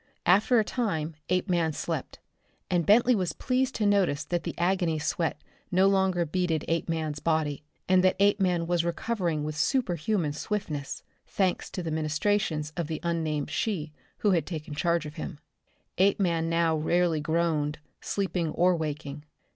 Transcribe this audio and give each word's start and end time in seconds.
After 0.25 0.59
a 0.59 0.63
time 0.63 1.13
Apeman 1.29 1.73
slept, 1.73 2.17
and 2.71 2.87
Bentley 2.87 3.13
was 3.13 3.33
pleased 3.33 3.75
to 3.75 3.85
notice 3.85 4.23
that 4.25 4.45
the 4.45 4.55
agony 4.57 4.97
sweat 4.97 5.39
no 5.71 5.85
longer 5.87 6.25
beaded 6.25 6.65
Apeman's 6.67 7.19
body, 7.19 7.63
and 7.87 8.03
that 8.03 8.15
Apeman 8.19 8.65
was 8.65 8.83
recovering 8.83 9.43
with 9.43 9.55
superhuman 9.55 10.33
swiftness 10.33 11.03
thanks 11.27 11.69
to 11.69 11.83
the 11.83 11.91
ministrations 11.91 12.73
of 12.75 12.87
the 12.87 12.99
unnamed 13.03 13.51
she 13.51 13.91
who 14.17 14.31
had 14.31 14.47
taken 14.47 14.73
charge 14.73 15.05
of 15.05 15.17
him. 15.17 15.37
Apeman 15.99 16.49
now 16.49 16.75
rarely 16.75 17.19
groaned, 17.19 17.77
sleeping 18.01 18.49
or 18.53 18.75
waking. 18.75 19.23